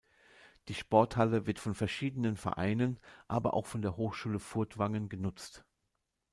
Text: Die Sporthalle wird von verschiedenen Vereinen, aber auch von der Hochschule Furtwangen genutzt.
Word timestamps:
Die 0.67 0.73
Sporthalle 0.73 1.45
wird 1.45 1.59
von 1.59 1.75
verschiedenen 1.75 2.35
Vereinen, 2.35 2.99
aber 3.27 3.53
auch 3.53 3.67
von 3.67 3.83
der 3.83 3.97
Hochschule 3.97 4.39
Furtwangen 4.39 5.09
genutzt. 5.09 5.63